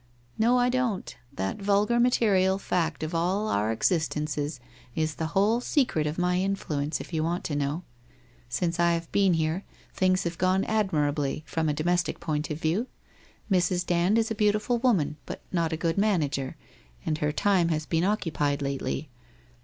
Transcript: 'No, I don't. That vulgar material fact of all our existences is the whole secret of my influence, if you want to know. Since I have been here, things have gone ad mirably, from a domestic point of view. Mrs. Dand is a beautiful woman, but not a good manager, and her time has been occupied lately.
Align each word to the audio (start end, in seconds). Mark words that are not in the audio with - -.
'No, 0.39 0.57
I 0.57 0.69
don't. 0.69 1.15
That 1.31 1.61
vulgar 1.61 1.99
material 1.99 2.57
fact 2.57 3.03
of 3.03 3.13
all 3.13 3.47
our 3.47 3.71
existences 3.71 4.59
is 4.95 5.13
the 5.13 5.27
whole 5.37 5.59
secret 5.61 6.07
of 6.07 6.17
my 6.17 6.39
influence, 6.39 6.99
if 6.99 7.13
you 7.13 7.23
want 7.23 7.43
to 7.43 7.55
know. 7.55 7.83
Since 8.49 8.79
I 8.79 8.93
have 8.93 9.11
been 9.11 9.35
here, 9.35 9.63
things 9.93 10.23
have 10.23 10.39
gone 10.39 10.63
ad 10.63 10.89
mirably, 10.89 11.43
from 11.45 11.69
a 11.69 11.73
domestic 11.75 12.19
point 12.19 12.49
of 12.49 12.59
view. 12.59 12.87
Mrs. 13.51 13.85
Dand 13.85 14.17
is 14.17 14.31
a 14.31 14.33
beautiful 14.33 14.79
woman, 14.79 15.17
but 15.27 15.43
not 15.51 15.71
a 15.71 15.77
good 15.77 15.99
manager, 15.99 16.55
and 17.05 17.19
her 17.19 17.31
time 17.31 17.69
has 17.69 17.85
been 17.85 18.03
occupied 18.03 18.63
lately. 18.63 19.11